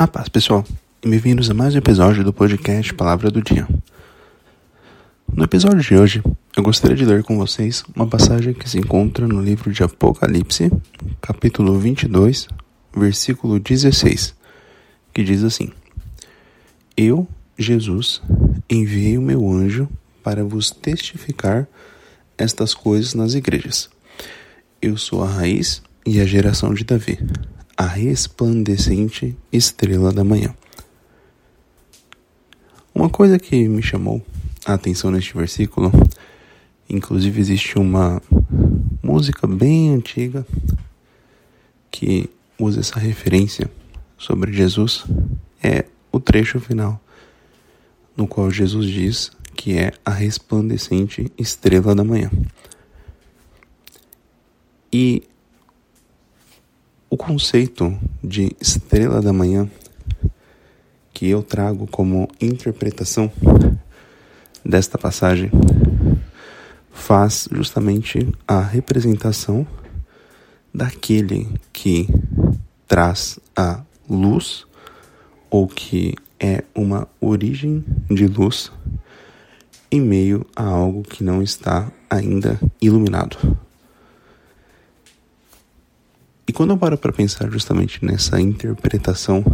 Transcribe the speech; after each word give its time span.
A 0.00 0.06
paz, 0.06 0.28
pessoal, 0.28 0.64
e 1.04 1.08
bem-vindos 1.08 1.50
a 1.50 1.54
mais 1.54 1.74
um 1.74 1.78
episódio 1.78 2.22
do 2.22 2.32
podcast 2.32 2.94
Palavra 2.94 3.32
do 3.32 3.42
Dia. 3.42 3.66
No 5.34 5.42
episódio 5.42 5.80
de 5.80 5.96
hoje, 5.96 6.22
eu 6.56 6.62
gostaria 6.62 6.96
de 6.96 7.04
ler 7.04 7.24
com 7.24 7.36
vocês 7.36 7.82
uma 7.96 8.06
passagem 8.06 8.54
que 8.54 8.70
se 8.70 8.78
encontra 8.78 9.26
no 9.26 9.42
livro 9.42 9.72
de 9.72 9.82
Apocalipse, 9.82 10.70
capítulo 11.20 11.76
22, 11.80 12.46
versículo 12.96 13.58
16, 13.58 14.36
que 15.12 15.24
diz 15.24 15.42
assim: 15.42 15.72
Eu, 16.96 17.26
Jesus, 17.58 18.22
enviei 18.70 19.18
o 19.18 19.22
meu 19.22 19.50
anjo 19.50 19.88
para 20.22 20.44
vos 20.44 20.70
testificar 20.70 21.66
estas 22.38 22.72
coisas 22.72 23.14
nas 23.14 23.34
igrejas. 23.34 23.90
Eu 24.80 24.96
sou 24.96 25.24
a 25.24 25.28
raiz 25.28 25.82
e 26.06 26.20
a 26.20 26.24
geração 26.24 26.72
de 26.72 26.84
Davi 26.84 27.18
a 27.78 27.86
resplandecente 27.86 29.36
estrela 29.52 30.12
da 30.12 30.24
manhã. 30.24 30.52
Uma 32.92 33.08
coisa 33.08 33.38
que 33.38 33.68
me 33.68 33.80
chamou 33.80 34.20
a 34.66 34.74
atenção 34.74 35.12
neste 35.12 35.32
versículo, 35.32 35.92
inclusive 36.90 37.40
existe 37.40 37.78
uma 37.78 38.20
música 39.00 39.46
bem 39.46 39.90
antiga 39.90 40.44
que 41.88 42.28
usa 42.58 42.80
essa 42.80 42.98
referência 42.98 43.70
sobre 44.18 44.52
Jesus, 44.52 45.04
é 45.62 45.84
o 46.10 46.18
trecho 46.18 46.58
final, 46.58 47.00
no 48.16 48.26
qual 48.26 48.50
Jesus 48.50 48.90
diz 48.90 49.30
que 49.54 49.78
é 49.78 49.92
a 50.04 50.10
resplandecente 50.10 51.30
estrela 51.38 51.94
da 51.94 52.02
manhã. 52.02 52.28
E 54.92 55.27
o 57.10 57.16
conceito 57.16 57.98
de 58.22 58.54
estrela 58.60 59.22
da 59.22 59.32
manhã 59.32 59.70
que 61.12 61.28
eu 61.28 61.42
trago 61.42 61.86
como 61.86 62.28
interpretação 62.40 63.32
desta 64.64 64.98
passagem 64.98 65.50
faz 66.92 67.48
justamente 67.50 68.28
a 68.46 68.60
representação 68.60 69.66
daquele 70.72 71.48
que 71.72 72.06
traz 72.86 73.38
a 73.56 73.82
luz 74.08 74.66
ou 75.50 75.66
que 75.66 76.14
é 76.38 76.62
uma 76.74 77.08
origem 77.20 77.84
de 78.10 78.26
luz 78.26 78.70
em 79.90 80.00
meio 80.00 80.44
a 80.54 80.64
algo 80.64 81.02
que 81.02 81.24
não 81.24 81.42
está 81.42 81.90
ainda 82.10 82.60
iluminado. 82.80 83.67
E 86.48 86.52
quando 86.52 86.70
eu 86.70 86.78
paro 86.78 86.96
para 86.96 87.12
pensar 87.12 87.50
justamente 87.50 88.02
nessa 88.02 88.40
interpretação 88.40 89.44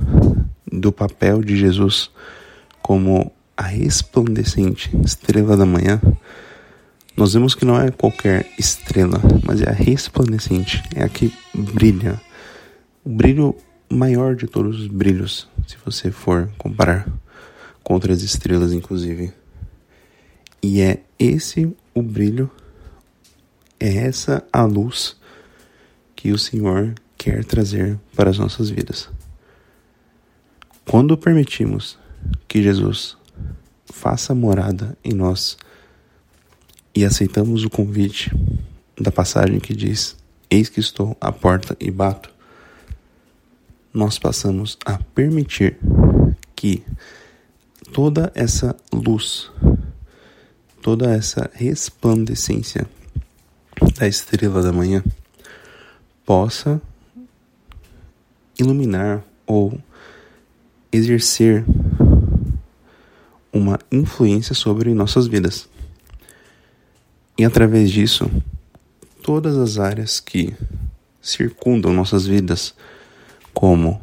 do 0.71 0.93
papel 0.93 1.43
de 1.43 1.57
Jesus 1.57 2.09
como 2.81 3.33
a 3.57 3.65
resplandecente 3.65 4.97
estrela 5.05 5.57
da 5.57 5.67
manhã, 5.67 6.01
nós 7.17 7.35
vemos 7.35 7.53
que 7.53 7.65
não 7.65 7.81
é 7.81 7.91
qualquer 7.91 8.49
estrela, 8.57 9.21
mas 9.45 9.61
é 9.61 9.69
a 9.69 9.73
resplandecente, 9.73 10.85
é 10.95 11.03
a 11.03 11.09
que 11.09 11.35
brilha. 11.53 12.21
O 13.05 13.11
brilho 13.11 13.57
maior 13.91 14.37
de 14.37 14.47
todos 14.47 14.81
os 14.81 14.87
brilhos, 14.87 15.49
se 15.67 15.77
você 15.85 16.13
for 16.13 16.49
comparar 16.57 17.09
com 17.83 17.95
outras 17.95 18.23
estrelas, 18.23 18.73
inclusive. 18.73 19.33
E 20.63 20.81
é 20.81 21.01
esse 21.19 21.77
o 21.93 22.03
brilho, 22.03 22.49
é 23.81 23.97
essa 23.97 24.47
a 24.53 24.63
luz 24.63 25.17
que 26.25 26.33
o 26.33 26.39
Senhor 26.39 26.95
quer 27.19 27.45
trazer 27.45 28.01
para 28.17 28.31
as 28.31 28.39
nossas 28.39 28.71
vidas. 28.71 29.11
Quando 30.89 31.19
permitimos 31.19 31.99
que 32.49 32.63
Jesus 32.63 33.15
faça 33.93 34.35
morada 34.35 34.97
em 35.05 35.13
nós 35.13 35.59
e 36.95 37.05
aceitamos 37.05 37.63
o 37.63 37.69
convite 37.69 38.35
da 38.99 39.13
passagem 39.13 39.61
que 39.61 39.75
diz: 39.75 40.17
Eis 40.49 40.71
que 40.71 40.81
estou 40.81 41.15
à 41.21 41.31
porta 41.31 41.77
e 41.79 41.91
bato, 41.91 42.33
nós 43.93 44.19
passamos 44.19 44.79
a 44.83 44.97
permitir 44.97 45.77
que 46.57 46.83
toda 47.93 48.33
essa 48.35 48.75
luz, 48.91 49.53
toda 50.81 51.15
essa 51.15 51.51
resplandecência 51.53 52.89
da 53.99 54.09
estrela 54.09 54.63
da 54.63 54.73
manhã 54.73 55.05
possa 56.25 56.81
iluminar 58.59 59.25
ou 59.47 59.79
exercer 60.93 61.65
uma 63.53 63.79
influência 63.91 64.55
sobre 64.55 64.93
nossas 64.95 65.27
vidas. 65.27 65.69
E 67.37 67.45
através 67.45 67.91
disso, 67.91 68.31
todas 69.23 69.57
as 69.57 69.79
áreas 69.79 70.21
que 70.21 70.55
circundam 71.21 71.93
nossas 71.93 72.27
vidas, 72.27 72.75
como 73.53 74.01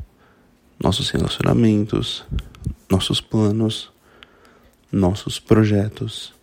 nossos 0.81 1.09
relacionamentos, 1.09 2.25
nossos 2.89 3.21
planos, 3.21 3.91
nossos 4.91 5.39
projetos, 5.39 6.33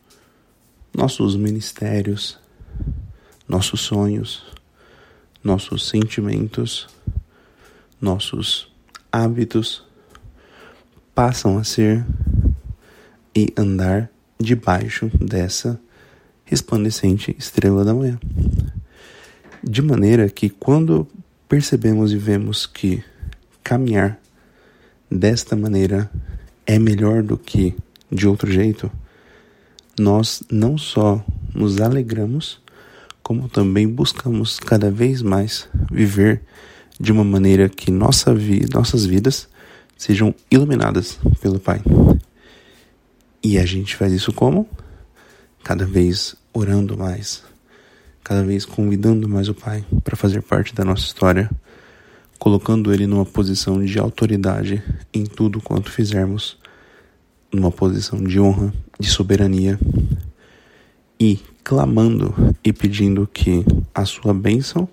nossos 0.95 1.37
ministérios, 1.37 2.39
nossos 3.47 3.81
sonhos, 3.81 4.45
nossos 5.43 5.89
sentimentos, 5.89 6.89
nossos 8.01 8.71
hábitos 9.11 9.85
passam 11.15 11.59
a 11.59 11.65
ser 11.65 12.05
e 13.35 13.53
andar 13.57 14.11
debaixo 14.39 15.11
dessa 15.19 15.81
resplandecente 16.45 17.35
estrela 17.39 17.85
da 17.85 17.95
manhã. 17.95 18.19
De 19.63 19.83
maneira 19.83 20.29
que 20.29 20.49
quando 20.49 21.07
percebemos 21.49 22.13
e 22.13 22.17
vemos 22.17 22.67
que 22.67 23.03
caminhar 23.63 24.19
desta 25.11 25.57
maneira 25.57 26.11
é 26.67 26.79
melhor 26.79 27.23
do 27.23 27.37
que 27.37 27.75
de 28.11 28.27
outro 28.27 28.51
jeito, 28.51 28.91
nós 29.99 30.43
não 30.51 30.79
só 30.79 31.25
nos 31.55 31.81
alegramos, 31.81 32.61
como 33.29 33.47
também 33.47 33.87
buscamos 33.87 34.59
cada 34.59 34.91
vez 34.91 35.21
mais 35.21 35.69
viver 35.93 36.41
de 36.99 37.13
uma 37.13 37.23
maneira 37.23 37.69
que 37.69 37.91
nossa 37.91 38.35
vi 38.35 38.67
nossas 38.73 39.05
vidas 39.05 39.47
sejam 39.99 40.35
iluminadas 40.51 41.19
pelo 41.39 41.61
Pai. 41.61 41.83
E 43.45 43.59
a 43.59 43.67
gente 43.67 43.95
faz 43.97 44.15
isso 44.15 44.33
como? 44.33 44.67
Cada 45.63 45.85
vez 45.85 46.37
orando 46.55 46.97
mais, 46.97 47.43
cada 48.25 48.43
vez 48.43 48.65
convidando 48.65 49.29
mais 49.29 49.47
o 49.51 49.55
Pai 49.55 49.85
para 50.03 50.17
fazer 50.17 50.41
parte 50.41 50.75
da 50.75 50.83
nossa 50.83 51.03
história, 51.03 51.51
colocando 52.39 52.95
Ele 52.95 53.07
numa 53.07 53.27
posição 53.27 53.85
de 53.85 53.99
autoridade 53.99 54.83
em 55.13 55.25
tudo 55.25 55.61
quanto 55.61 55.93
fizermos, 55.93 56.57
numa 57.53 57.71
posição 57.71 58.25
de 58.25 58.41
honra, 58.41 58.73
de 58.99 59.11
soberania 59.11 59.79
e 61.21 61.39
clamando 61.69 62.35
e 62.65 62.73
pedindo 62.73 63.27
que 63.27 63.63
a 63.95 64.07
sua 64.07 64.33
bênção, 64.33 64.89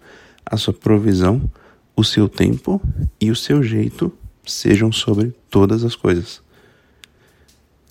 a 0.45 0.57
sua 0.57 0.73
provisão, 0.73 1.49
o 1.95 2.03
seu 2.03 2.27
tempo 2.27 2.81
e 3.17 3.31
o 3.31 3.35
seu 3.35 3.63
jeito 3.63 4.11
sejam 4.45 4.91
sobre 4.91 5.33
todas 5.49 5.85
as 5.85 5.95
coisas. 5.95 6.41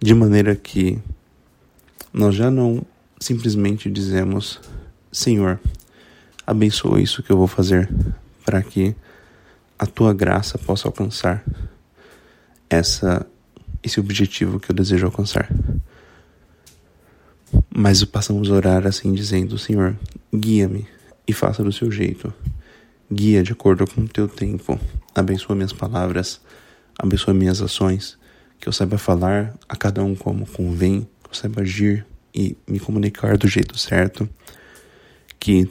De 0.02 0.12
maneira 0.12 0.54
que 0.54 0.98
nós 2.12 2.34
já 2.34 2.50
não 2.50 2.82
simplesmente 3.18 3.90
dizemos: 3.90 4.60
Senhor, 5.10 5.58
abençoa 6.46 7.00
isso 7.00 7.22
que 7.22 7.32
eu 7.32 7.38
vou 7.38 7.48
fazer 7.48 7.88
para 8.44 8.62
que 8.62 8.94
a 9.78 9.86
tua 9.86 10.12
graça 10.12 10.58
possa 10.58 10.86
alcançar 10.86 11.42
essa 12.68 13.26
esse 13.82 13.98
objetivo 13.98 14.60
que 14.60 14.70
eu 14.70 14.76
desejo 14.76 15.06
alcançar. 15.06 15.48
Mas 17.76 18.04
passamos 18.04 18.48
a 18.48 18.54
orar 18.54 18.86
assim, 18.86 19.12
dizendo: 19.12 19.58
Senhor, 19.58 19.96
guia-me 20.32 20.86
e 21.26 21.32
faça 21.32 21.60
do 21.60 21.72
seu 21.72 21.90
jeito. 21.90 22.32
Guia 23.12 23.42
de 23.42 23.50
acordo 23.50 23.84
com 23.84 24.02
o 24.02 24.08
teu 24.08 24.28
tempo. 24.28 24.78
Abençoa 25.12 25.56
minhas 25.56 25.72
palavras, 25.72 26.40
abençoa 26.96 27.34
minhas 27.34 27.60
ações. 27.60 28.16
Que 28.60 28.68
eu 28.68 28.72
saiba 28.72 28.96
falar 28.96 29.58
a 29.68 29.74
cada 29.74 30.04
um 30.04 30.14
como 30.14 30.46
convém, 30.46 31.00
que 31.24 31.30
eu 31.30 31.34
saiba 31.34 31.62
agir 31.62 32.06
e 32.32 32.56
me 32.64 32.78
comunicar 32.78 33.36
do 33.36 33.48
jeito 33.48 33.76
certo. 33.76 34.28
Que 35.40 35.68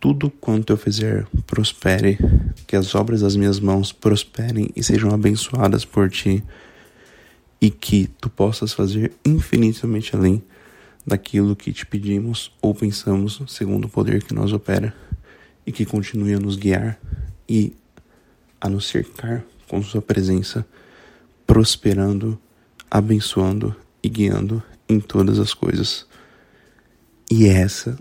tudo 0.00 0.30
quanto 0.30 0.72
eu 0.72 0.78
fizer 0.78 1.26
prospere, 1.46 2.18
que 2.66 2.74
as 2.74 2.94
obras 2.94 3.20
das 3.20 3.36
minhas 3.36 3.60
mãos 3.60 3.92
prosperem 3.92 4.70
e 4.74 4.82
sejam 4.82 5.10
abençoadas 5.10 5.84
por 5.84 6.08
ti, 6.08 6.42
e 7.60 7.68
que 7.68 8.08
tu 8.18 8.30
possas 8.30 8.72
fazer 8.72 9.12
infinitamente 9.26 10.16
além 10.16 10.42
daquilo 11.08 11.56
que 11.56 11.72
te 11.72 11.86
pedimos 11.86 12.52
ou 12.60 12.74
pensamos, 12.74 13.40
segundo 13.48 13.86
o 13.86 13.88
poder 13.88 14.22
que 14.22 14.34
nos 14.34 14.52
opera, 14.52 14.94
e 15.66 15.72
que 15.72 15.86
continue 15.86 16.34
a 16.34 16.38
nos 16.38 16.56
guiar 16.56 17.00
e 17.48 17.74
a 18.60 18.68
nos 18.68 18.86
cercar 18.86 19.42
com 19.66 19.82
Sua 19.82 20.02
presença, 20.02 20.66
prosperando, 21.46 22.38
abençoando 22.90 23.74
e 24.02 24.08
guiando 24.08 24.62
em 24.88 25.00
todas 25.00 25.38
as 25.38 25.54
coisas. 25.54 26.06
E 27.30 27.46
é 27.46 27.52
essa 27.52 27.98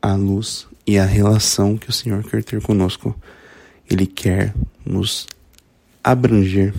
a 0.00 0.14
luz 0.14 0.66
e 0.86 0.98
a 0.98 1.04
relação 1.04 1.76
que 1.76 1.90
o 1.90 1.92
Senhor 1.92 2.22
quer 2.24 2.42
ter 2.44 2.60
conosco. 2.62 3.14
Ele 3.88 4.06
quer 4.06 4.54
nos 4.84 5.26
abranger 6.02 6.74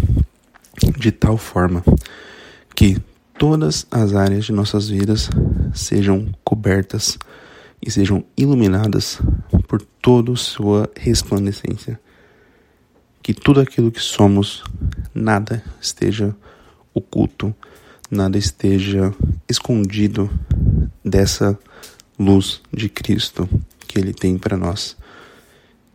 de 0.97 1.11
tal 1.11 1.37
forma 1.37 1.83
que 2.75 2.97
todas 3.37 3.85
as 3.91 4.13
áreas 4.13 4.45
de 4.45 4.51
nossas 4.51 4.89
vidas 4.89 5.29
sejam 5.73 6.33
cobertas 6.43 7.17
e 7.81 7.89
sejam 7.89 8.23
iluminadas 8.37 9.19
por 9.67 9.81
toda 9.81 10.35
sua 10.35 10.89
resplandecência. 10.95 11.99
Que 13.23 13.33
tudo 13.33 13.59
aquilo 13.59 13.91
que 13.91 14.01
somos, 14.01 14.63
nada 15.13 15.63
esteja 15.79 16.35
oculto, 16.93 17.53
nada 18.09 18.37
esteja 18.37 19.13
escondido 19.47 20.29
dessa 21.03 21.57
luz 22.17 22.61
de 22.71 22.89
Cristo 22.89 23.47
que 23.87 23.99
Ele 23.99 24.13
tem 24.13 24.37
para 24.37 24.57
nós 24.57 24.95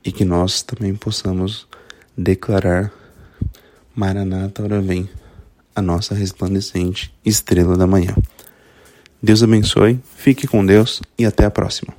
e 0.04 0.12
que 0.12 0.24
nós 0.24 0.62
também 0.62 0.94
possamos 0.94 1.66
declarar: 2.16 2.92
Maranata, 3.94 4.62
ora 4.62 4.80
vem, 4.80 5.08
a 5.74 5.82
nossa 5.82 6.14
resplandecente 6.14 7.12
estrela 7.24 7.76
da 7.76 7.86
manhã. 7.86 8.14
Deus 9.22 9.42
abençoe, 9.42 9.98
fique 10.16 10.46
com 10.46 10.64
Deus 10.64 11.00
e 11.18 11.24
até 11.24 11.44
a 11.44 11.50
próxima. 11.50 11.94